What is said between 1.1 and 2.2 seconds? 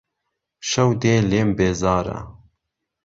لێم بێزاره